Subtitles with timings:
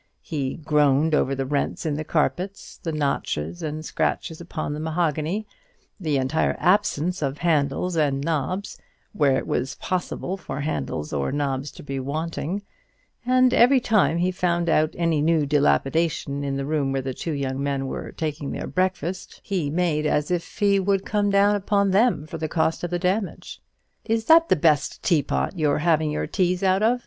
[0.23, 5.45] He groaned over the rents in the carpets, the notches and scratches upon the mahogany,
[5.99, 8.79] the entire absence of handles and knobs
[9.13, 12.63] wherever it was possible for handles or knobs to be wanting;
[13.27, 17.33] and every time he found out any new dilapidation in the room where the two
[17.33, 21.55] young men were taking their breakfast, he made as if he would have come down
[21.55, 23.61] upon them for the cost of the damage.
[24.05, 26.99] "Is that the best teapot you're a having your teas out of?